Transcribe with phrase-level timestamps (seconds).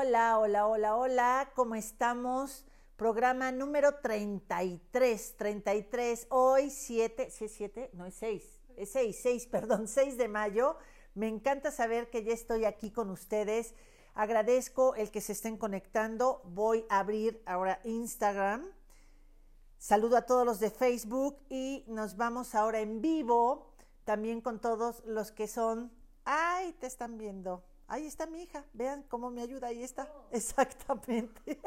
[0.00, 2.64] Hola, hola, hola, hola, ¿cómo estamos?
[2.94, 7.90] Programa número 33, 33, hoy 7, ¿sí es 7?
[7.94, 10.76] No es 6, es 6, 6, perdón, 6 de mayo.
[11.16, 13.74] Me encanta saber que ya estoy aquí con ustedes.
[14.14, 16.42] Agradezco el que se estén conectando.
[16.44, 18.70] Voy a abrir ahora Instagram.
[19.78, 23.72] Saludo a todos los de Facebook y nos vamos ahora en vivo
[24.04, 25.90] también con todos los que son...
[26.24, 27.67] ¡Ay, te están viendo!
[27.90, 30.12] Ahí está mi hija, vean cómo me ayuda, ahí está.
[30.30, 31.58] Exactamente.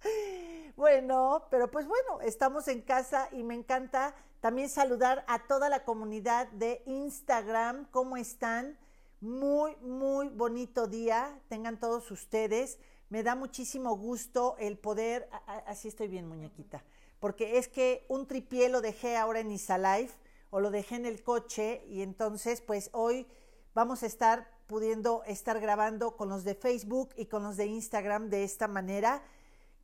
[0.76, 5.84] bueno, pero pues bueno, estamos en casa y me encanta también saludar a toda la
[5.84, 7.84] comunidad de Instagram.
[7.90, 8.78] ¿Cómo están?
[9.20, 11.38] Muy, muy bonito día.
[11.48, 12.78] Tengan todos ustedes.
[13.10, 15.28] Me da muchísimo gusto el poder,
[15.66, 16.82] así estoy bien muñequita,
[17.20, 21.22] porque es que un tripié lo dejé ahora en Isalife o lo dejé en el
[21.22, 23.26] coche y entonces pues hoy
[23.74, 28.30] vamos a estar pudiendo estar grabando con los de Facebook y con los de Instagram
[28.30, 29.22] de esta manera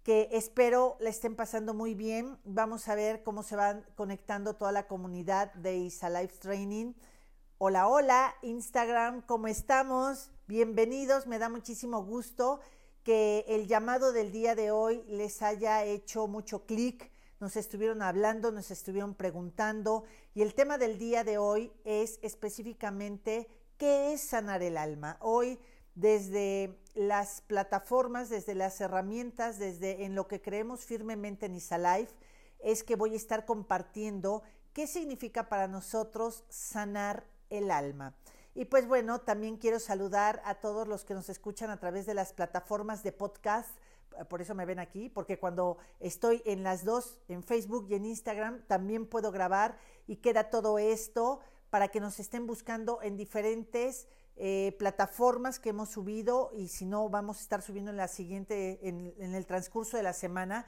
[0.04, 2.38] que espero le estén pasando muy bien.
[2.44, 6.94] Vamos a ver cómo se van conectando toda la comunidad de ISA Live Training.
[7.58, 10.30] Hola, hola, Instagram, ¿cómo estamos?
[10.46, 12.60] Bienvenidos, me da muchísimo gusto
[13.02, 17.10] que el llamado del día de hoy les haya hecho mucho clic.
[17.40, 23.48] Nos estuvieron hablando, nos estuvieron preguntando y el tema del día de hoy es específicamente
[23.80, 25.16] ¿Qué es sanar el alma?
[25.20, 25.58] Hoy,
[25.94, 32.12] desde las plataformas, desde las herramientas, desde en lo que creemos firmemente en Isalife,
[32.58, 34.42] es que voy a estar compartiendo
[34.74, 38.14] qué significa para nosotros sanar el alma.
[38.54, 42.12] Y pues bueno, también quiero saludar a todos los que nos escuchan a través de
[42.12, 43.70] las plataformas de podcast.
[44.28, 48.04] Por eso me ven aquí, porque cuando estoy en las dos, en Facebook y en
[48.04, 54.08] Instagram, también puedo grabar y queda todo esto para que nos estén buscando en diferentes
[54.36, 58.80] eh, plataformas que hemos subido y si no vamos a estar subiendo en la siguiente,
[58.88, 60.66] en, el transcurso de la semana,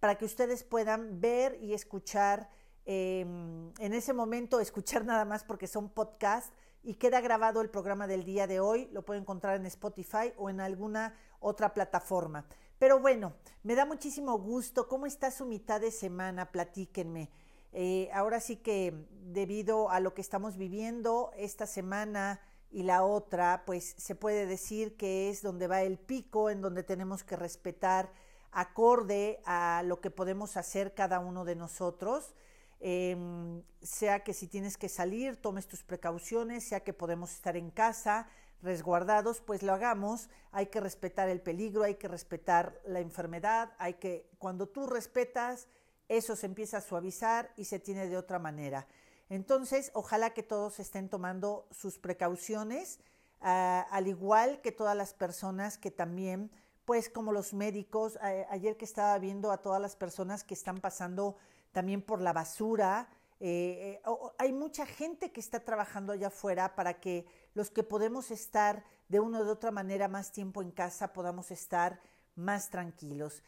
[0.00, 2.50] para que ustedes puedan ver y escuchar
[2.84, 6.52] em, en ese momento, escuchar nada más porque son podcasts
[6.82, 10.50] y queda grabado el programa del día de hoy, lo pueden encontrar en Spotify o
[10.50, 12.44] en alguna otra plataforma.
[12.78, 14.88] Pero bueno, me da muchísimo gusto.
[14.88, 16.52] ¿Cómo está su mitad de semana?
[16.52, 17.30] Platíquenme.
[17.76, 22.40] Eh, ahora sí que debido a lo que estamos viviendo esta semana
[22.70, 26.84] y la otra, pues se puede decir que es donde va el pico, en donde
[26.84, 28.12] tenemos que respetar
[28.52, 32.34] acorde a lo que podemos hacer cada uno de nosotros.
[32.78, 37.70] Em, sea que si tienes que salir, tomes tus precauciones, sea que podemos estar en
[37.70, 38.28] casa
[38.62, 40.30] resguardados, pues lo hagamos.
[40.52, 45.66] Hay que respetar el peligro, hay que respetar la enfermedad, hay que, cuando tú respetas,
[46.08, 48.86] eso se empieza a suavizar y se tiene de otra manera.
[49.28, 53.00] Entonces, ojalá que todos estén tomando sus precauciones,
[53.40, 56.50] ah, al igual que todas las personas que también,
[56.84, 58.18] pues como los médicos,
[58.50, 61.36] ayer que estaba viendo a todas las personas que están pasando
[61.72, 63.08] también por la basura,
[63.40, 68.30] eh, eh, hay mucha gente que está trabajando allá afuera para que los que podemos
[68.30, 72.00] estar de una de otra manera más tiempo en casa podamos estar
[72.36, 73.42] más tranquilos.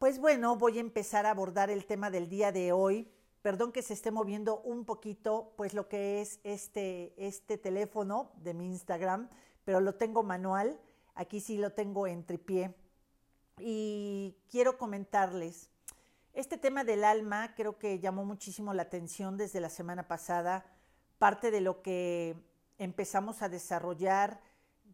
[0.00, 3.12] Pues bueno, voy a empezar a abordar el tema del día de hoy.
[3.42, 8.54] Perdón que se esté moviendo un poquito, pues lo que es este, este teléfono de
[8.54, 9.28] mi Instagram,
[9.62, 10.80] pero lo tengo manual.
[11.14, 12.74] Aquí sí lo tengo en tripié.
[13.58, 15.68] Y quiero comentarles,
[16.32, 20.64] este tema del alma creo que llamó muchísimo la atención desde la semana pasada.
[21.18, 22.36] Parte de lo que
[22.78, 24.40] empezamos a desarrollar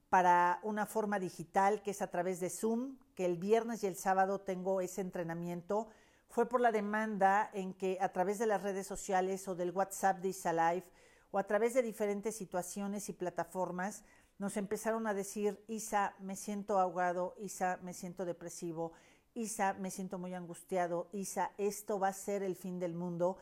[0.09, 3.97] para una forma digital que es a través de Zoom, que el viernes y el
[3.97, 5.89] sábado tengo ese entrenamiento
[6.29, 10.19] fue por la demanda en que a través de las redes sociales o del WhatsApp
[10.19, 10.87] de Isalife
[11.31, 14.05] o a través de diferentes situaciones y plataformas
[14.39, 18.93] nos empezaron a decir, Isa, me siento ahogado, Isa, me siento depresivo,
[19.35, 23.39] Isa, me siento muy angustiado, Isa, esto va a ser el fin del mundo.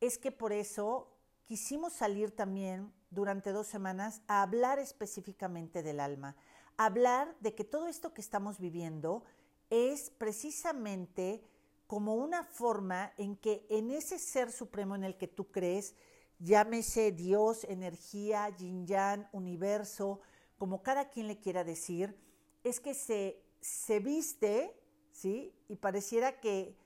[0.00, 1.12] Es que por eso
[1.46, 6.36] quisimos salir también durante dos semanas a hablar específicamente del alma,
[6.76, 9.24] hablar de que todo esto que estamos viviendo
[9.70, 11.42] es precisamente
[11.86, 15.94] como una forma en que en ese ser supremo en el que tú crees,
[16.38, 20.20] llámese Dios, energía, yin yang, universo,
[20.58, 22.18] como cada quien le quiera decir,
[22.64, 24.76] es que se, se viste,
[25.12, 25.54] ¿sí?
[25.68, 26.76] Y pareciera que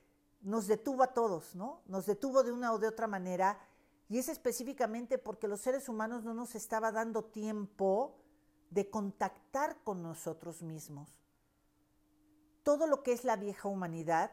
[0.41, 1.81] nos detuvo a todos, ¿no?
[1.85, 3.59] Nos detuvo de una o de otra manera,
[4.09, 8.20] y es específicamente porque los seres humanos no nos estaba dando tiempo
[8.71, 11.09] de contactar con nosotros mismos.
[12.63, 14.31] Todo lo que es la vieja humanidad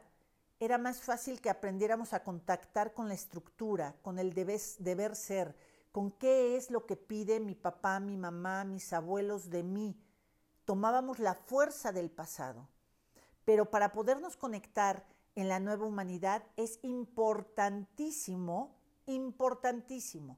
[0.61, 5.57] era más fácil que aprendiéramos a contactar con la estructura, con el deber ser,
[5.93, 10.01] con qué es lo que pide mi papá, mi mamá, mis abuelos de mí.
[10.65, 12.69] tomábamos la fuerza del pasado.
[13.47, 18.77] Pero para podernos conectar en la nueva humanidad es importantísimo,
[19.07, 20.37] importantísimo,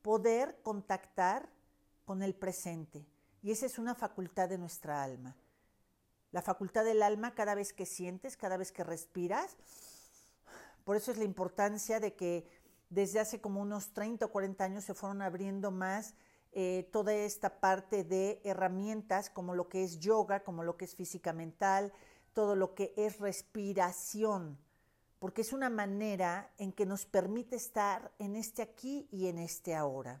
[0.00, 1.50] poder contactar
[2.06, 3.04] con el presente.
[3.46, 5.36] Y esa es una facultad de nuestra alma.
[6.32, 9.56] La facultad del alma cada vez que sientes, cada vez que respiras.
[10.82, 12.50] Por eso es la importancia de que
[12.90, 16.14] desde hace como unos 30 o 40 años se fueron abriendo más
[16.50, 20.96] eh, toda esta parte de herramientas como lo que es yoga, como lo que es
[20.96, 21.92] física mental,
[22.32, 24.58] todo lo que es respiración,
[25.20, 29.76] porque es una manera en que nos permite estar en este aquí y en este
[29.76, 30.20] ahora.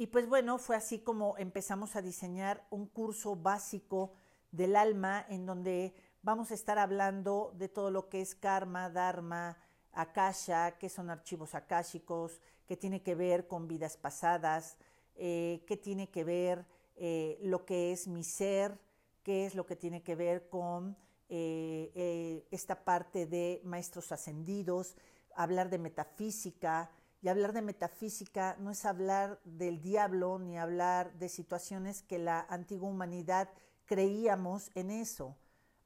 [0.00, 4.12] Y pues bueno, fue así como empezamos a diseñar un curso básico
[4.52, 5.92] del alma en donde
[6.22, 9.58] vamos a estar hablando de todo lo que es karma, dharma,
[9.92, 14.76] akasha, que son archivos akáshicos, que tiene que ver con vidas pasadas,
[15.16, 18.78] eh, que tiene que ver eh, lo que es mi ser,
[19.24, 20.96] qué es lo que tiene que ver con
[21.28, 24.94] eh, esta parte de maestros ascendidos,
[25.34, 26.88] hablar de metafísica,
[27.20, 32.46] y hablar de metafísica no es hablar del diablo ni hablar de situaciones que la
[32.48, 33.48] antigua humanidad
[33.86, 35.36] creíamos en eso.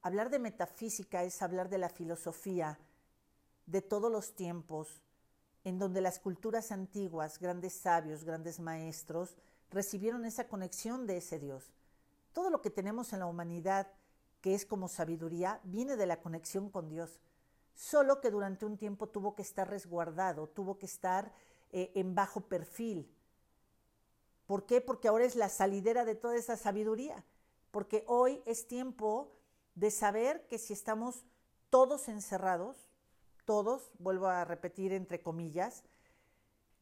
[0.01, 2.77] Hablar de metafísica es hablar de la filosofía
[3.65, 5.01] de todos los tiempos,
[5.63, 9.37] en donde las culturas antiguas, grandes sabios, grandes maestros,
[9.71, 11.73] recibieron esa conexión de ese Dios.
[12.33, 13.87] Todo lo que tenemos en la humanidad,
[14.41, 17.21] que es como sabiduría, viene de la conexión con Dios
[17.73, 21.33] solo que durante un tiempo tuvo que estar resguardado, tuvo que estar
[21.71, 23.11] eh, en bajo perfil.
[24.45, 24.81] ¿Por qué?
[24.81, 27.23] Porque ahora es la salidera de toda esa sabiduría,
[27.71, 29.31] porque hoy es tiempo
[29.75, 31.25] de saber que si estamos
[31.69, 32.77] todos encerrados,
[33.45, 35.83] todos, vuelvo a repetir entre comillas,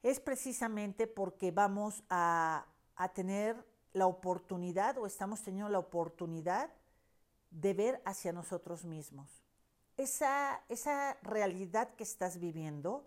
[0.03, 2.65] es precisamente porque vamos a,
[2.95, 6.71] a tener la oportunidad o estamos teniendo la oportunidad
[7.51, 9.40] de ver hacia nosotros mismos
[10.01, 13.05] esa, esa realidad que estás viviendo,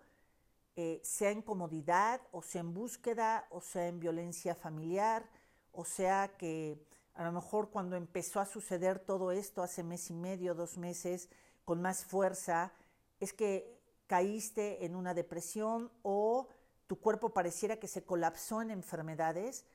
[0.75, 5.29] eh, sea en comodidad, o sea en búsqueda, o sea en violencia familiar,
[5.71, 6.77] o sea que
[7.13, 11.29] a lo mejor cuando empezó a suceder todo esto hace mes y medio, dos meses,
[11.63, 12.73] con más fuerza,
[13.19, 16.47] es que caíste en una depresión o
[16.87, 19.65] tu cuerpo pareciera que se colapsó en enfermedades,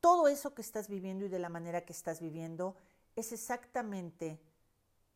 [0.00, 2.76] todo eso que estás viviendo y de la manera que estás viviendo
[3.16, 4.38] es exactamente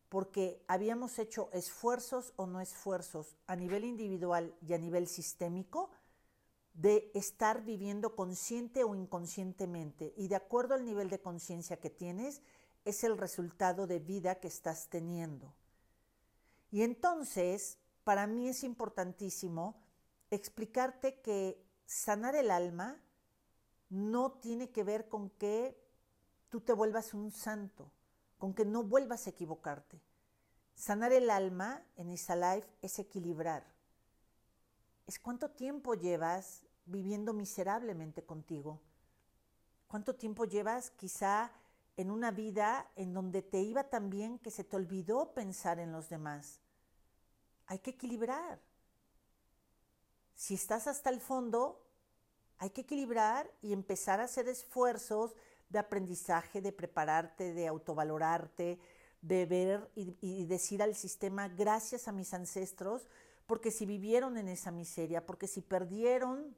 [0.08, 5.90] porque habíamos hecho esfuerzos o no esfuerzos a nivel individual y a nivel sistémico
[6.72, 10.14] de estar viviendo consciente o inconscientemente.
[10.16, 12.40] Y de acuerdo al nivel de conciencia que tienes,
[12.84, 15.52] es el resultado de vida que estás teniendo.
[16.70, 19.82] Y entonces, para mí es importantísimo
[20.30, 23.02] explicarte que sanar el alma
[23.90, 25.82] no tiene que ver con que
[26.48, 27.90] tú te vuelvas un santo
[28.38, 30.00] con que no vuelvas a equivocarte.
[30.74, 33.64] Sanar el alma en esa life es equilibrar.
[35.06, 38.80] Es cuánto tiempo llevas viviendo miserablemente contigo.
[39.88, 41.50] ¿Cuánto tiempo llevas quizá
[41.96, 45.92] en una vida en donde te iba tan bien que se te olvidó pensar en
[45.92, 46.60] los demás?
[47.66, 48.60] Hay que equilibrar.
[50.34, 51.84] Si estás hasta el fondo,
[52.58, 55.34] hay que equilibrar y empezar a hacer esfuerzos
[55.68, 58.78] de aprendizaje, de prepararte, de autovalorarte,
[59.20, 63.08] de ver y, decir al sistema gracias a mis ancestros,
[63.46, 66.54] porque si vivieron en esa miseria, porque si perdieron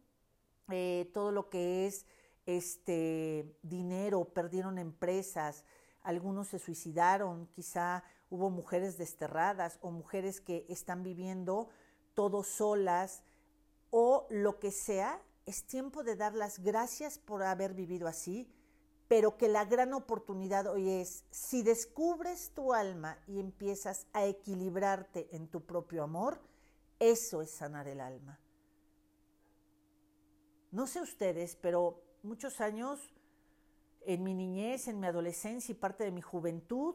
[0.71, 2.07] eh, todo lo que es
[2.47, 5.65] este dinero, perdieron empresas,
[6.03, 11.69] algunos se suicidaron, quizá hubo mujeres desterradas o mujeres que están viviendo
[12.15, 13.23] todo solas
[13.91, 18.49] o lo que sea, es tiempo de dar las gracias por haber vivido así,
[19.11, 25.29] pero que la gran oportunidad hoy es, si descubres tu alma y empiezas a equilibrarte
[25.33, 26.41] en tu propio amor,
[27.01, 28.39] eso es sanar el alma.
[30.71, 33.13] No sé ustedes, pero muchos años
[34.03, 36.95] en mi niñez, en mi adolescencia y parte de mi juventud,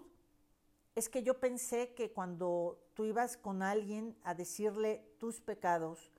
[0.96, 6.14] es que yo pensé que cuando tú ibas con alguien a decirle tus pecados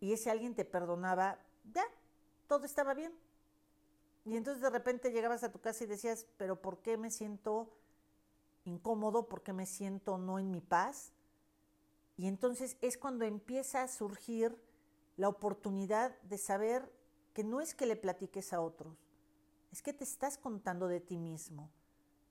[0.00, 1.38] y ese alguien te perdonaba,
[1.74, 1.84] ya,
[2.46, 3.12] todo estaba bien
[4.30, 7.76] y entonces de repente llegabas a tu casa y decías, pero ¿por qué me siento
[8.62, 9.26] incómodo?
[9.26, 11.12] ¿Por qué me siento no en mi paz?
[12.16, 14.56] Y entonces es cuando empieza a surgir
[15.16, 16.92] la oportunidad de saber
[17.34, 18.96] que no es que le platiques a otros,
[19.72, 21.68] es que te estás contando de ti mismo,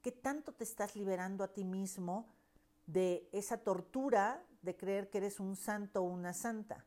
[0.02, 2.30] que tanto te estás liberando a ti mismo
[2.88, 6.86] de esa tortura de creer que eres un santo o una santa.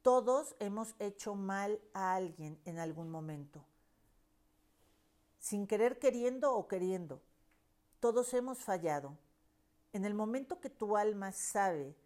[0.00, 3.66] Todos hemos hecho mal a alguien en algún momento
[5.40, 7.20] sin querer queriendo o queriendo.
[7.98, 9.18] Todos hemos fallado.
[9.92, 11.96] En el momento que tu alma sabe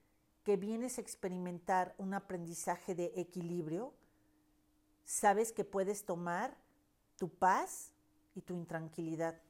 [0.44, 3.92] que vienes a experimentar un aprendizaje de equilibrio,
[5.04, 6.56] sabes que puedes tomar
[7.16, 7.92] tu paz
[8.34, 9.40] y tu intranquilidad,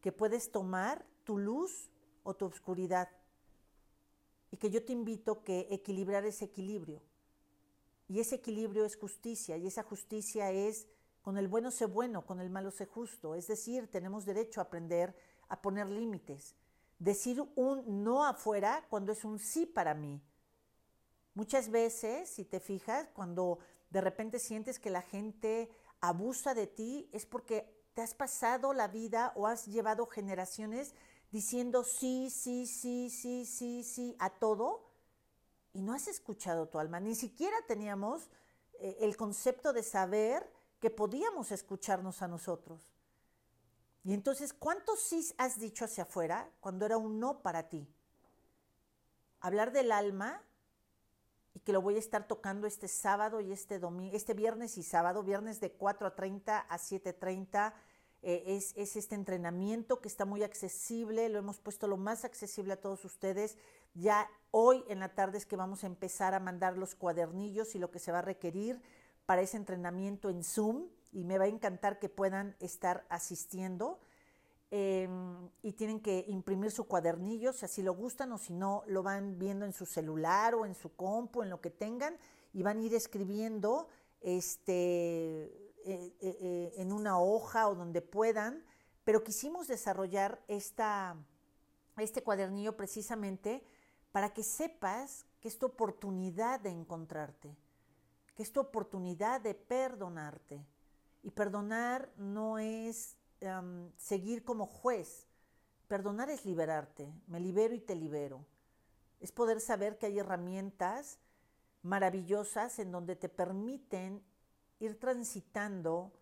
[0.00, 1.90] que puedes tomar tu luz
[2.24, 3.08] o tu oscuridad,
[4.50, 7.02] y que yo te invito que equilibrar ese equilibrio.
[8.08, 10.86] Y ese equilibrio es justicia, y esa justicia es
[11.26, 13.34] con el bueno sé bueno, con el malo sé justo.
[13.34, 15.12] Es decir, tenemos derecho a aprender
[15.48, 16.54] a poner límites.
[17.00, 20.22] Decir un no afuera cuando es un sí para mí.
[21.34, 23.58] Muchas veces, si te fijas, cuando
[23.90, 25.68] de repente sientes que la gente
[26.00, 30.94] abusa de ti, es porque te has pasado la vida o has llevado generaciones
[31.32, 34.92] diciendo sí, sí, sí, sí, sí, sí a todo
[35.72, 37.00] y no has escuchado tu alma.
[37.00, 38.30] Ni siquiera teníamos
[38.78, 42.80] eh, el concepto de saber que podíamos escucharnos a nosotros.
[44.04, 47.88] Y entonces, ¿cuántos sí has dicho hacia afuera cuando era un no para ti?
[49.40, 50.42] Hablar del alma
[51.54, 54.82] y que lo voy a estar tocando este sábado y este domingo, este viernes y
[54.82, 57.72] sábado, viernes de 4 a 30 a 7.30
[58.22, 62.74] eh, es, es, este entrenamiento que está muy accesible, lo hemos puesto lo más accesible
[62.74, 63.56] a todos ustedes.
[63.94, 67.78] Ya hoy en la tarde es que vamos a empezar a mandar los cuadernillos y
[67.78, 68.80] lo que se va a requerir
[69.26, 74.00] para ese entrenamiento en Zoom y me va a encantar que puedan estar asistiendo.
[74.70, 79.02] Em, y tienen que imprimir su cuadernillo, si así lo gustan o si no, lo
[79.02, 82.16] van viendo en su celular o en su compu, en lo que tengan,
[82.52, 83.86] y van a ir escribiendo
[84.20, 85.44] este,
[85.84, 88.64] eh, eh, eh, en una hoja o donde puedan,
[89.04, 91.16] pero quisimos desarrollar esta,
[91.96, 93.62] este cuadernillo precisamente
[94.10, 97.56] para que sepas que es tu oportunidad de encontrarte,
[98.36, 100.64] que es tu oportunidad de perdonarte.
[101.22, 103.16] Y perdonar no es
[103.96, 105.26] seguir como juez,
[105.88, 108.46] perdonar es liberarte, me libero y te libero.
[109.20, 111.18] Es poder saber que hay herramientas
[111.82, 114.22] maravillosas en donde te permiten
[114.78, 116.12] ir transitando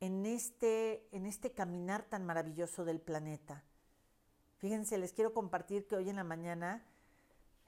[0.00, 3.64] en este, en este caminar tan maravilloso del planeta.
[4.58, 6.86] Fíjense, les quiero compartir que hoy en la mañana,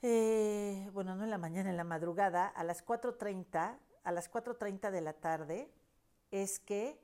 [0.03, 4.91] eh, bueno, no en la mañana, en la madrugada, a las 4.30, a las 4.30
[4.91, 5.71] de la tarde,
[6.31, 7.01] es que,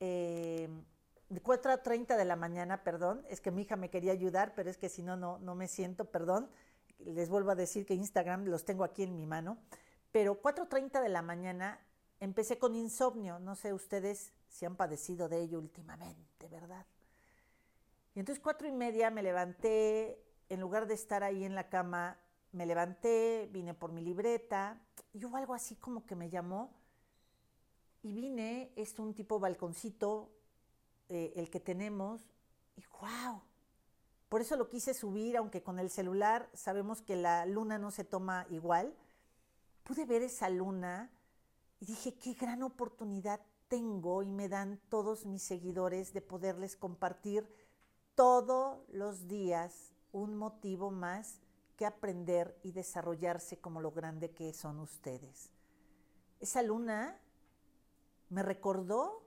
[0.00, 0.68] eh,
[1.30, 4.88] 4.30 de la mañana, perdón, es que mi hija me quería ayudar, pero es que
[4.88, 6.50] si no, no, no me siento, perdón.
[6.98, 9.58] Les vuelvo a decir que Instagram los tengo aquí en mi mano.
[10.12, 11.80] Pero 4.30 de la mañana
[12.22, 16.86] Empecé con insomnio, no sé ustedes si han padecido de ello últimamente, ¿verdad?
[18.14, 22.18] Y entonces cuatro y media me levanté, en lugar de estar ahí en la cama,
[22.52, 24.78] me levanté, vine por mi libreta,
[25.14, 26.76] y hubo algo así como que me llamó,
[28.02, 30.30] y vine, es un tipo balconcito,
[31.08, 32.20] eh, el que tenemos,
[32.76, 33.40] y wow,
[34.28, 38.04] por eso lo quise subir, aunque con el celular sabemos que la luna no se
[38.04, 38.94] toma igual,
[39.84, 41.10] pude ver esa luna,
[41.80, 47.48] y dije, qué gran oportunidad tengo y me dan todos mis seguidores de poderles compartir
[48.14, 51.40] todos los días un motivo más
[51.76, 55.50] que aprender y desarrollarse como lo grande que son ustedes.
[56.40, 57.18] Esa luna
[58.28, 59.26] me recordó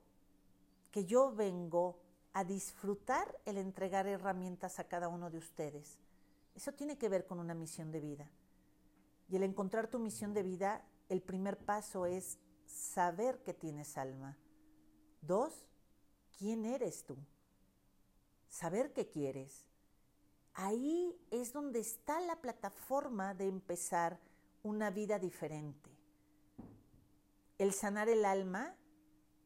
[0.91, 1.99] que yo vengo
[2.33, 5.97] a disfrutar el entregar herramientas a cada uno de ustedes.
[6.55, 8.29] Eso tiene que ver con una misión de vida.
[9.29, 14.37] Y el encontrar tu misión de vida, el primer paso es saber que tienes alma.
[15.21, 15.67] Dos,
[16.37, 17.17] ¿quién eres tú?
[18.47, 19.65] Saber qué quieres.
[20.55, 24.19] Ahí es donde está la plataforma de empezar
[24.63, 25.89] una vida diferente.
[27.57, 28.73] El sanar el alma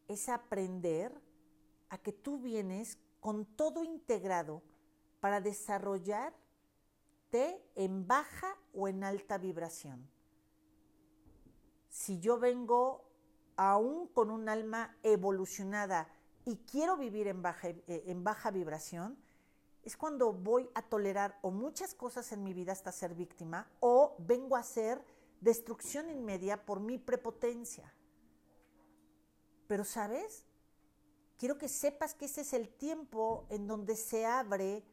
[0.08, 1.12] es aprender
[1.90, 4.62] a que tú vienes con todo integrado
[5.20, 6.36] para desarrollarte
[7.76, 10.08] en baja o en alta vibración.
[11.90, 13.10] Si yo vengo
[13.56, 16.08] aún con un alma evolucionada
[16.46, 19.18] y quiero vivir en baja, eh, en baja vibración,
[19.90, 24.16] es cuando voy a tolerar o muchas cosas en mi vida hasta ser víctima o
[24.20, 25.04] vengo a hacer
[25.42, 27.92] destrucción inmedia por mi prepotencia.
[29.68, 30.46] Pero sabes,
[31.40, 34.84] quiero que sepas que ese es el tiempo en donde se abre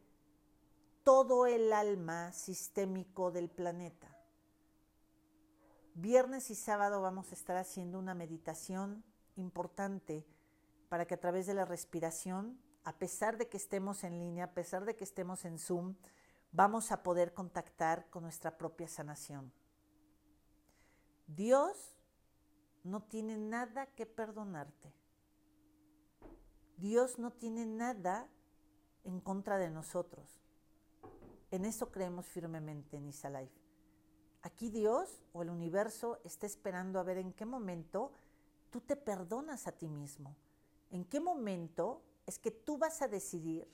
[1.03, 4.17] todo el alma sistémico del planeta.
[5.93, 9.03] Viernes y sábado vamos a estar haciendo una meditación
[9.35, 10.25] importante
[10.89, 14.53] para que a través de la respiración, a pesar de que estemos en línea, a
[14.53, 15.95] pesar de que estemos en Zoom,
[16.53, 19.51] vamos a poder contactar con nuestra propia sanación.
[21.27, 21.97] Dios
[22.85, 24.93] no tiene nada que perdonarte.
[26.77, 28.29] Dios no tiene nada
[29.03, 30.39] en contra de nosotros.
[31.51, 33.61] En eso creemos firmemente en Isalife.
[34.43, 38.13] Aquí Dios o el universo está esperando a ver en qué momento
[38.69, 40.37] tú te perdonas a ti mismo.
[40.89, 43.67] En qué momento es que tú vas a decidir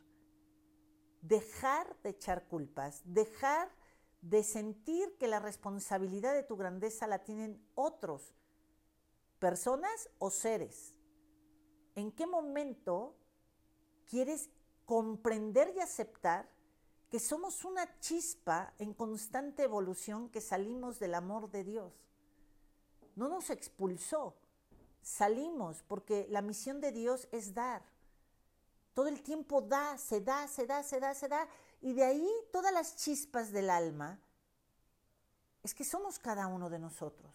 [1.21, 3.69] dejar de echar culpas, dejar
[4.21, 8.33] de sentir que la responsabilidad de tu grandeza la tienen otros,
[9.39, 10.93] personas o seres.
[11.95, 13.15] ¿En qué momento
[14.05, 14.49] quieres
[14.85, 16.49] comprender y aceptar
[17.09, 21.93] que somos una chispa en constante evolución que salimos del amor de Dios?
[23.15, 24.35] No nos expulsó,
[25.01, 27.92] salimos porque la misión de Dios es dar.
[28.93, 31.47] Todo el tiempo da, se da, se da, se da, se da.
[31.81, 34.19] Y de ahí todas las chispas del alma
[35.63, 37.31] es que somos cada uno de nosotros.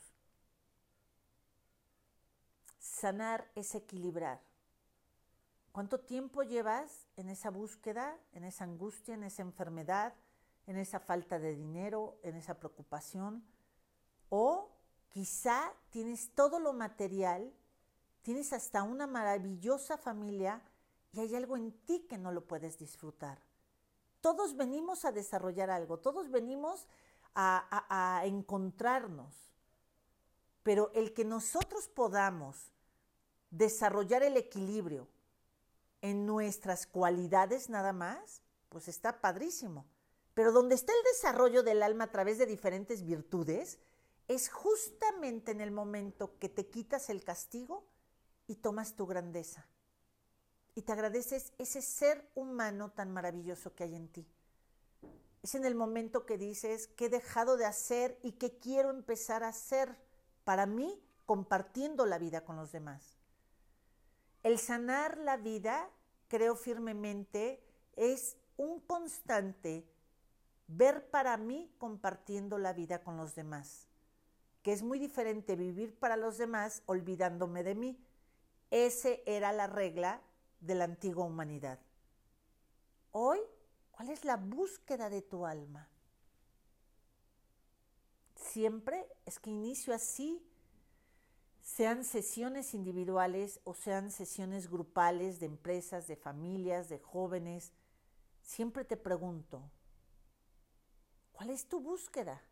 [2.78, 4.40] Sanar es equilibrar.
[5.72, 10.14] ¿Cuánto tiempo llevas en esa búsqueda, en esa angustia, en esa enfermedad,
[10.66, 13.44] en esa falta de dinero, en esa preocupación?
[14.28, 14.70] O
[15.08, 17.52] quizá tienes todo lo material,
[18.22, 20.62] tienes hasta una maravillosa familia
[21.12, 23.40] y hay algo en ti que no lo puedes disfrutar.
[24.20, 26.86] Todos venimos a desarrollar algo, todos venimos
[27.34, 29.32] a, encontrarnos,
[30.64, 32.72] pero el que nosotros podamos
[33.50, 35.08] desarrollar el equilibrio
[36.02, 39.86] en nuestras cualidades nada más, pues está padrísimo.
[40.34, 43.78] Pero donde está el desarrollo del alma a través de diferentes virtudes,
[44.26, 47.86] es justamente en el momento que te quitas el castigo
[48.46, 49.66] y tomas tu grandeza
[50.78, 54.25] y te agradeces ese ser humano tan maravilloso que hay en ti.
[55.42, 59.42] Es en el momento que dices que he dejado de hacer y que quiero empezar
[59.42, 59.97] a hacer
[60.44, 63.18] para mí compartiendo la vida con los demás.
[64.44, 65.90] El sanar la vida,
[66.28, 67.61] creo firmemente,
[67.97, 69.84] es un constante
[70.69, 73.88] ver para mí compartiendo la vida con los demás,
[74.62, 77.99] que es muy diferente vivir para los demás olvidándome de mí.
[78.71, 80.23] Ese era la regla
[80.60, 81.78] de la antigua humanidad.
[83.12, 83.38] Hoy,
[83.90, 85.88] ¿cuál es la búsqueda de tu alma?
[88.34, 90.44] Siempre es que inicio así,
[91.60, 97.73] sean sesiones individuales o sean sesiones grupales de empresas, de familias, de jóvenes,
[98.42, 99.71] siempre te pregunto,
[101.32, 102.42] ¿cuál es tu búsqueda?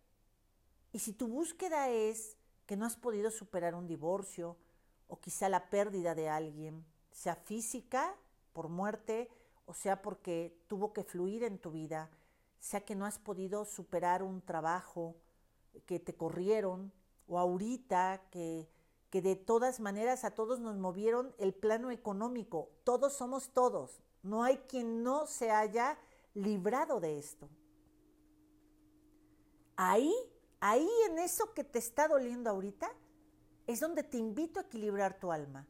[0.92, 4.58] Y si tu búsqueda es que no has podido superar un divorcio
[5.08, 6.84] o quizá la pérdida de alguien,
[7.16, 8.14] sea física
[8.52, 9.30] por muerte
[9.64, 12.10] o sea porque tuvo que fluir en tu vida,
[12.60, 15.16] sea que no has podido superar un trabajo,
[15.86, 16.92] que te corrieron,
[17.26, 18.68] o ahorita que,
[19.10, 24.44] que de todas maneras a todos nos movieron el plano económico, todos somos todos, no
[24.44, 25.98] hay quien no se haya
[26.34, 27.48] librado de esto.
[29.76, 30.14] Ahí,
[30.60, 32.90] ahí en eso que te está doliendo ahorita,
[33.66, 35.66] es donde te invito a equilibrar tu alma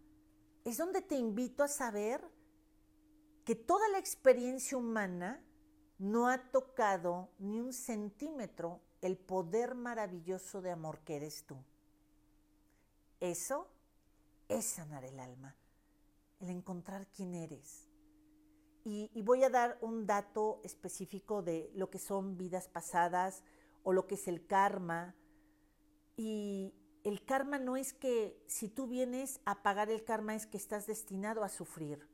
[0.67, 2.21] es donde te invito a saber
[3.45, 5.41] que toda la experiencia humana
[5.97, 11.57] no ha tocado ni un centímetro el poder maravilloso de amor que eres tú.
[13.21, 13.69] Eso
[14.49, 15.55] es sanar el alma,
[16.41, 17.87] el encontrar quién eres.
[18.85, 23.45] Y, y, voy a dar un dato específico de lo que son vidas pasadas
[23.85, 25.15] o lo que es el karma.
[26.17, 26.75] Y,
[27.07, 30.89] el karma no es que si tú vienes a pagar el karma es que estás
[30.89, 32.05] destinado a sufrir.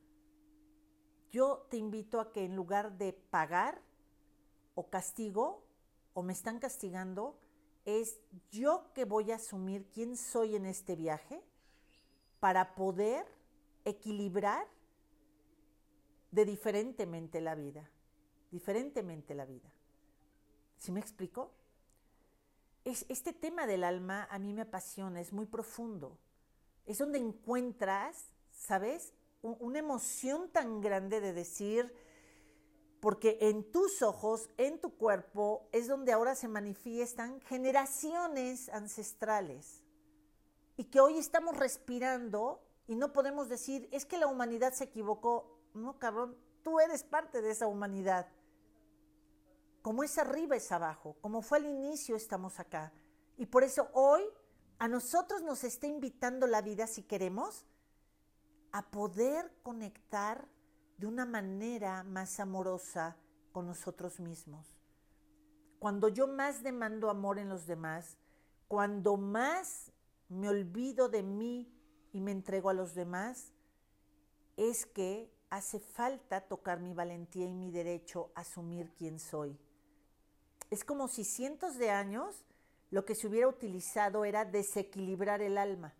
[1.31, 3.81] Yo te invito a que en lugar de pagar
[4.75, 5.65] o castigo
[6.13, 7.39] o me están castigando,
[7.85, 8.19] es
[8.51, 11.41] yo que voy a asumir quién soy en este viaje
[12.39, 13.25] para poder
[13.85, 14.67] equilibrar
[16.29, 17.89] de diferentemente la vida,
[18.51, 19.73] diferentemente la vida.
[20.77, 21.51] ¿Sí me explico?
[22.83, 26.17] Este tema del alma a mí me apasiona, es muy profundo.
[26.85, 29.13] Es donde encuentras, ¿sabes?
[29.43, 31.93] una emoción tan grande de decir,
[33.01, 39.83] porque en tus ojos, en tu cuerpo, es donde ahora se manifiestan generaciones ancestrales.
[40.77, 45.59] Y que hoy estamos respirando y no podemos decir, es que la humanidad se equivocó.
[45.73, 48.27] No, cabrón, tú eres parte de esa humanidad.
[49.83, 52.93] Como es arriba es abajo, como fue al inicio estamos acá.
[53.37, 54.23] Y por eso hoy
[54.79, 57.65] a nosotros nos está invitando la vida, si queremos,
[58.71, 60.47] a poder conectar
[60.97, 63.17] de una manera más amorosa
[63.51, 64.65] con nosotros mismos.
[65.79, 68.17] Cuando yo más demando amor en los demás,
[68.69, 69.91] cuando más
[70.29, 71.69] me olvido de mí
[72.13, 73.51] y me entrego a los demás,
[74.55, 79.59] es que hace falta tocar mi valentía y mi derecho a asumir quién soy.
[80.73, 82.33] Es como si cientos de años
[82.89, 85.93] lo que se hubiera utilizado era desequilibrar el alma.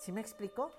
[0.00, 0.72] ¿Sí me explico?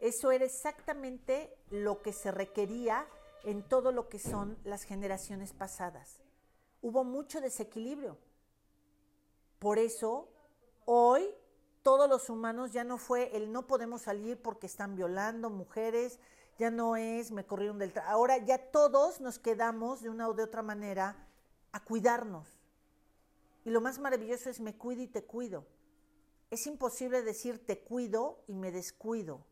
[0.00, 3.06] Eso era exactamente lo que se requería
[3.44, 6.20] en todo lo que son las generaciones pasadas.
[6.82, 8.18] Hubo mucho desequilibrio.
[9.58, 10.28] Por eso,
[10.84, 11.34] hoy
[11.82, 16.18] todos los humanos ya no fue el no podemos salir porque están violando mujeres,
[16.58, 18.14] ya no es me corrieron del trabajo.
[18.14, 21.16] Ahora ya todos nos quedamos de una o de otra manera
[21.72, 22.48] a cuidarnos.
[23.64, 25.66] Y lo más maravilloso es me cuido y te cuido.
[26.50, 29.44] Es imposible decir te cuido y me descuido.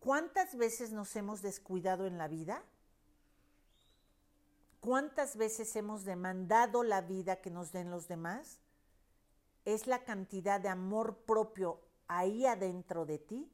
[0.00, 2.64] ¿Cuántas veces nos hemos descuidado en la vida?
[4.80, 8.58] ¿Cuántas veces hemos demandado la vida que nos den los demás?
[9.64, 13.48] Es la cantidad de amor propio ahí adentro de ti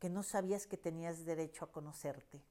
[0.00, 2.42] que no sabías que tenías derecho a conocerte.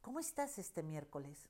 [0.00, 1.48] ¿Cómo estás este miércoles?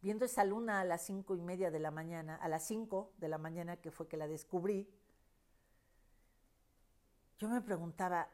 [0.00, 3.28] Viendo esa luna a las cinco y media de la mañana, a las cinco de
[3.28, 4.88] la mañana que fue que la descubrí,
[7.38, 8.28] yo me preguntaba,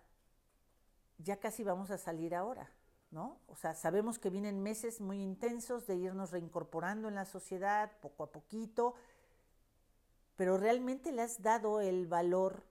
[1.19, 2.71] ya casi vamos a salir ahora,
[3.11, 3.41] ¿no?
[3.49, 8.25] O sea, sabemos que vienen meses muy intensos de irnos reincorporando en la sociedad poco
[8.25, 8.95] a poquito,
[10.37, 12.63] pero realmente le has dado el valor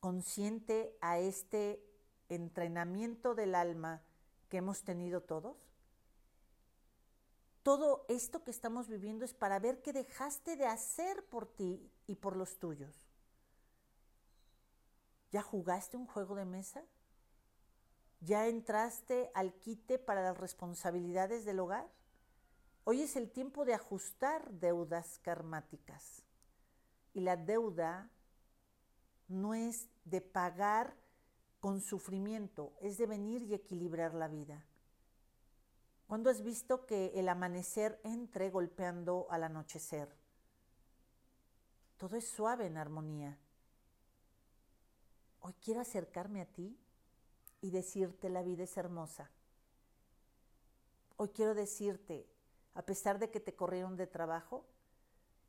[0.00, 1.84] consciente a este
[2.28, 4.02] entrenamiento del alma
[4.50, 5.56] que hemos tenido todos?
[7.62, 12.16] Todo esto que estamos viviendo es para ver qué dejaste de hacer por ti y
[12.16, 12.94] por los tuyos.
[15.30, 16.82] ¿Ya jugaste un juego de mesa?
[18.20, 21.88] ¿Ya entraste al quite para las responsabilidades del hogar?
[22.84, 26.24] Hoy es el tiempo de ajustar deudas karmáticas.
[27.12, 28.10] Y la deuda
[29.28, 30.96] no es de pagar
[31.60, 34.64] con sufrimiento, es de venir y equilibrar la vida.
[36.06, 40.12] ¿Cuándo has visto que el amanecer entre golpeando al anochecer?
[41.98, 43.38] Todo es suave en armonía.
[45.40, 46.76] Hoy quiero acercarme a ti
[47.60, 49.30] y decirte la vida es hermosa.
[51.16, 52.26] Hoy quiero decirte,
[52.74, 54.64] a pesar de que te corrieron de trabajo,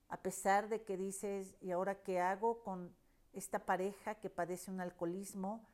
[0.09, 2.93] a pesar de que dices, ¿y ahora qué hago con
[3.31, 5.70] esta pareja que padece un alcoholismo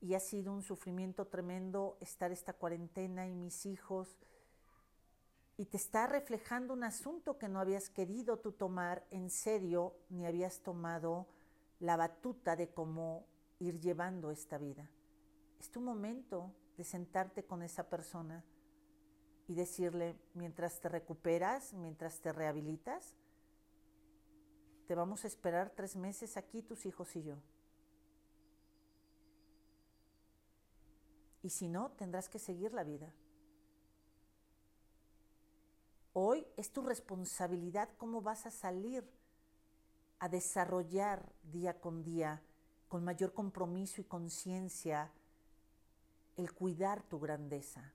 [0.00, 4.18] y ha sido un sufrimiento tremendo estar esta cuarentena y mis hijos?
[5.56, 10.26] Y te está reflejando un asunto que no habías querido tú tomar en serio ni
[10.26, 11.26] habías tomado
[11.80, 13.26] la batuta de cómo
[13.58, 14.88] ir llevando esta vida.
[15.58, 18.42] Es tu momento de sentarte con esa persona
[19.48, 23.14] y decirle, mientras te recuperas, mientras te rehabilitas,
[24.86, 27.36] te vamos a esperar tres meses aquí tus hijos y yo.
[31.42, 33.12] Y si no, tendrás que seguir la vida.
[36.12, 39.08] Hoy es tu responsabilidad cómo vas a salir
[40.18, 42.42] a desarrollar día con día,
[42.88, 45.10] con mayor compromiso y conciencia,
[46.36, 47.92] el cuidar tu grandeza.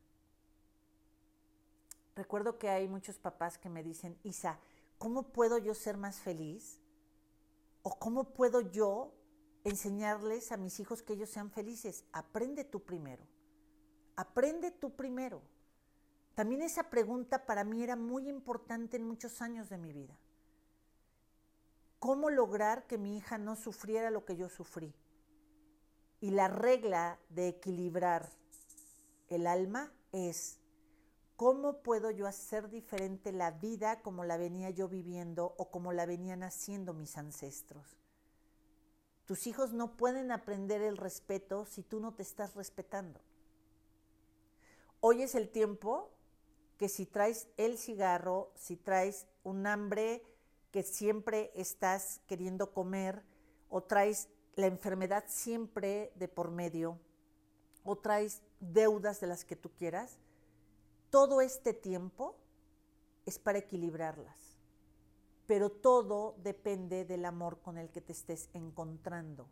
[2.16, 4.60] Recuerdo que hay muchos papás que me dicen, Isa,
[4.98, 6.80] ¿cómo puedo yo ser más feliz?
[7.84, 9.14] ¿O cómo puedo yo
[9.66, 12.06] enseñarles a mis hijos que ellos sean felices?
[12.14, 13.35] Aprende tú primero.
[14.16, 15.42] Aprende tú primero.
[16.36, 20.18] También esa pregunta para mí era muy importante en muchos años de mi vida.
[22.00, 24.94] ¿Cómo lograr que mi hija no sufriera lo que yo sufrí?
[26.20, 28.30] Y la regla de equilibrar
[29.30, 30.60] el alma es,
[31.36, 36.06] ¿cómo puedo yo hacer diferente la vida como la venía yo viviendo o como la
[36.06, 37.98] venían haciendo mis ancestros?
[39.26, 43.20] Tus hijos no pueden aprender el respeto si tú no te estás respetando.
[45.08, 46.10] Hoy es el tiempo
[46.80, 50.24] que si traes el cigarro, si traes un hambre
[50.72, 53.22] que siempre estás queriendo comer,
[53.70, 56.98] o traes la enfermedad siempre de por medio,
[57.84, 60.18] o traes deudas de las que tú quieras,
[61.12, 62.36] todo este tiempo
[63.28, 64.58] es para equilibrarlas.
[65.46, 69.48] Pero todo depende del amor con el que te estés encontrando.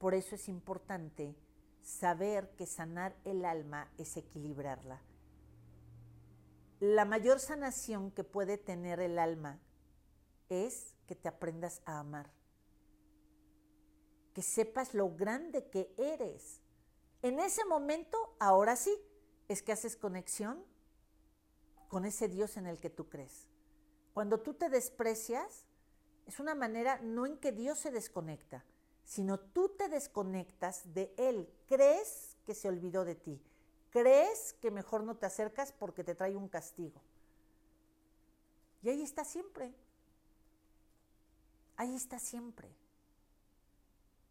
[0.00, 1.36] Por eso es importante
[1.82, 5.00] saber que sanar el alma es equilibrarla.
[6.80, 9.60] La mayor sanación que puede tener el alma
[10.48, 12.30] es que te aprendas a amar.
[14.32, 16.60] Que sepas lo grande que eres
[17.22, 18.96] en ese momento, ahora sí,
[19.48, 20.64] es que haces conexión
[21.88, 23.46] con ese Dios en el que tú crees.
[24.14, 25.66] Cuando tú te desprecias,
[26.26, 28.64] Es una manera no en que Dios se desconecta,
[29.10, 31.52] sino tú te desconectas de Él.
[31.66, 33.42] Crees que se olvidó de ti.
[33.90, 37.02] Crees que mejor no te acercas porque te trae un castigo.
[38.84, 39.74] Y ahí está siempre.
[41.76, 42.72] Ahí está siempre.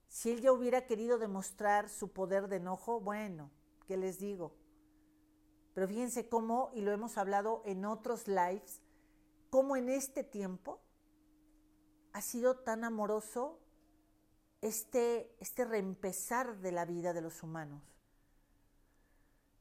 [0.07, 3.51] Si él ya hubiera querido demostrar su poder de enojo, bueno,
[3.85, 4.53] ¿qué les digo?
[5.73, 8.81] Pero fíjense cómo, y lo hemos hablado en otros lives,
[9.49, 10.79] cómo en este tiempo
[12.13, 13.59] ha sido tan amoroso
[14.61, 17.81] este, este reempezar de la vida de los humanos.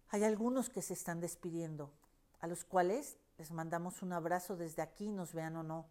[0.09, 1.93] Hay algunos que se están despidiendo,
[2.41, 5.87] a los cuales les mandamos un abrazo desde aquí, nos vean o no,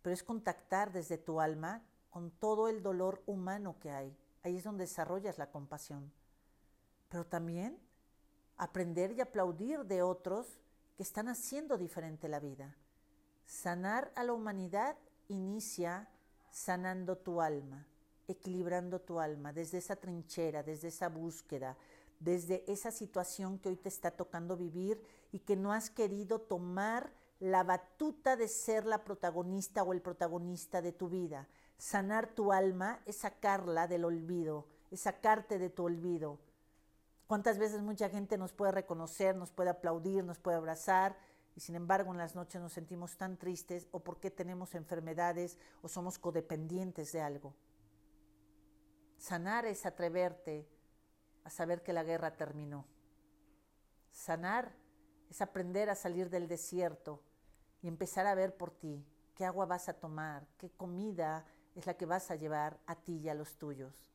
[0.00, 4.16] pero es contactar desde tu alma con todo el dolor humano que hay.
[4.42, 6.12] Ahí es donde desarrollas la compasión.
[7.08, 7.78] Pero también
[8.56, 10.60] aprender y aplaudir de otros
[10.96, 12.76] que están haciendo diferente la vida.
[13.46, 14.96] Sanar a la humanidad
[15.28, 16.08] inicia
[16.50, 17.86] sanando tu alma,
[18.28, 21.76] equilibrando tu alma desde esa trinchera, desde esa búsqueda,
[22.20, 27.12] desde esa situación que hoy te está tocando vivir y que no has querido tomar
[27.40, 31.48] la batuta de ser la protagonista o el protagonista de tu vida.
[31.76, 36.38] Sanar tu alma es sacarla del olvido, es sacarte de tu olvido.
[37.26, 41.16] ¿Cuántas veces mucha gente nos puede reconocer, nos puede aplaudir, nos puede abrazar?
[41.56, 45.88] Y sin embargo en las noches nos sentimos tan tristes o porque tenemos enfermedades o
[45.88, 47.54] somos codependientes de algo.
[49.22, 50.66] Sanar es atreverte
[51.44, 52.84] a saber que la guerra terminó.
[54.10, 54.74] Sanar
[55.30, 57.22] es aprender a salir del desierto
[57.82, 59.06] y empezar a ver por ti
[59.36, 63.18] qué agua vas a tomar, qué comida es la que vas a llevar a ti
[63.18, 64.10] y a los tuyos.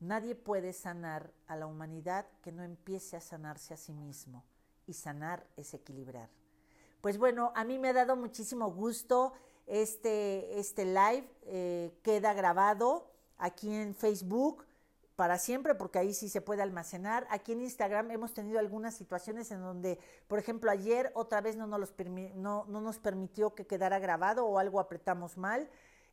[0.00, 4.44] Nadie puede sanar a la humanidad que no empiece a sanarse a sí mismo.
[4.86, 6.28] Y sanar es equilibrar.
[7.00, 9.32] Pues bueno, a mí me ha dado muchísimo gusto
[9.66, 11.26] este, este live.
[11.44, 14.64] Eh, queda grabado aquí en Facebook
[15.16, 17.26] para siempre, porque ahí sí se puede almacenar.
[17.30, 19.98] Aquí en Instagram hemos tenido algunas situaciones en donde,
[20.28, 21.92] por ejemplo, ayer otra vez no nos,
[22.34, 25.68] no, no nos permitió que quedara grabado o algo apretamos mal.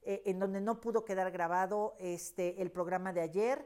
[0.07, 3.65] Eh, en donde no pudo quedar grabado este, el programa de ayer,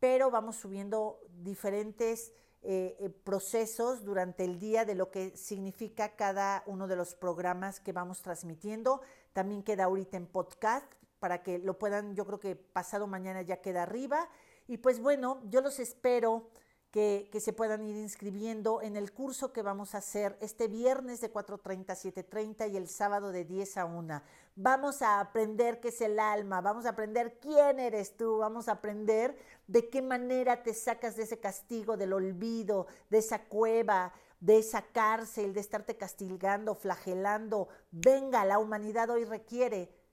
[0.00, 6.62] pero vamos subiendo diferentes eh, eh, procesos durante el día de lo que significa cada
[6.64, 9.02] uno de los programas que vamos transmitiendo.
[9.34, 10.90] También queda ahorita en podcast
[11.24, 14.28] para que lo puedan, yo creo que pasado mañana ya queda arriba.
[14.66, 16.50] Y pues bueno, yo los espero
[16.90, 21.32] que, se puedan ir inscribiendo en el curso que vamos a hacer este viernes de
[21.32, 24.22] 4.30 a 7.30 y el sábado de 10 a 1.
[24.54, 28.72] Vamos a aprender qué es el alma, vamos a aprender quién eres tú, vamos a
[28.72, 29.34] aprender
[29.66, 34.82] de qué manera te sacas de ese castigo, del olvido, de esa cueva, de esa
[34.82, 37.68] cárcel, de estarte castigando, flagelando.
[37.90, 40.03] Venga, la humanidad hoy requiere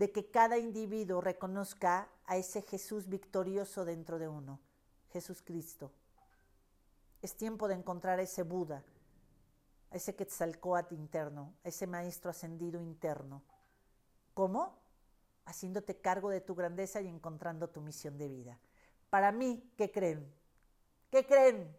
[0.00, 4.58] de que cada individuo reconozca a ese Jesús victorioso dentro de uno,
[5.12, 5.92] Jesús Cristo.
[7.20, 8.82] Es tiempo de encontrar a ese Buda,
[9.90, 13.42] a ese Quetzalcoatl interno, a ese maestro ascendido interno.
[14.32, 14.78] ¿Cómo?
[15.44, 18.58] Haciéndote cargo de tu grandeza y encontrando tu misión de vida.
[19.10, 20.34] Para mí, ¿qué creen?
[21.10, 21.76] ¿Qué creen?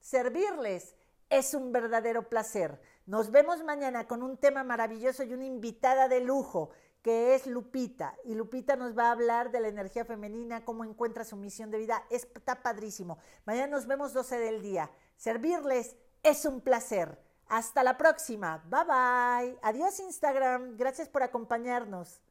[0.00, 0.96] Servirles
[1.30, 2.82] es un verdadero placer.
[3.06, 8.16] Nos vemos mañana con un tema maravilloso y una invitada de lujo que es Lupita.
[8.24, 11.78] Y Lupita nos va a hablar de la energía femenina, cómo encuentra su misión de
[11.78, 12.02] vida.
[12.10, 13.18] Está padrísimo.
[13.44, 14.90] Mañana nos vemos 12 del día.
[15.16, 17.20] Servirles es un placer.
[17.48, 18.64] Hasta la próxima.
[18.68, 19.58] Bye bye.
[19.62, 20.76] Adiós Instagram.
[20.76, 22.22] Gracias por acompañarnos.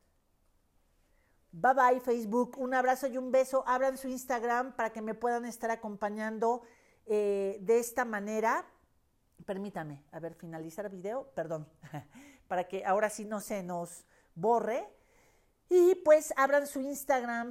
[1.51, 2.57] Bye bye Facebook.
[2.57, 3.63] Un abrazo y un beso.
[3.67, 6.61] Abran su Instagram para que me puedan estar acompañando
[7.05, 8.65] eh, de esta manera.
[9.45, 11.29] Permítame, a ver, finalizar el video.
[11.35, 11.67] Perdón.
[12.47, 14.05] para que ahora sí no se nos
[14.35, 14.87] borre
[15.69, 17.49] y pues abran su Instagram